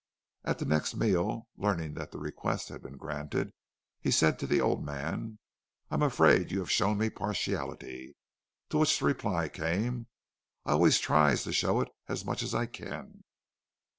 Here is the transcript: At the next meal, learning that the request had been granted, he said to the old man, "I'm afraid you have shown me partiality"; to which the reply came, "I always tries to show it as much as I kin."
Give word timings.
At 0.43 0.57
the 0.57 0.65
next 0.65 0.95
meal, 0.95 1.47
learning 1.55 1.93
that 1.93 2.09
the 2.09 2.17
request 2.17 2.69
had 2.69 2.81
been 2.81 2.97
granted, 2.97 3.53
he 3.99 4.09
said 4.09 4.39
to 4.39 4.47
the 4.47 4.59
old 4.59 4.83
man, 4.83 5.37
"I'm 5.91 6.01
afraid 6.01 6.49
you 6.51 6.57
have 6.57 6.71
shown 6.71 6.97
me 6.97 7.11
partiality"; 7.11 8.15
to 8.71 8.79
which 8.79 8.97
the 8.97 9.05
reply 9.05 9.47
came, 9.47 10.07
"I 10.65 10.71
always 10.71 10.97
tries 10.97 11.43
to 11.43 11.53
show 11.53 11.81
it 11.81 11.89
as 12.07 12.25
much 12.25 12.41
as 12.41 12.55
I 12.55 12.65
kin." 12.65 13.23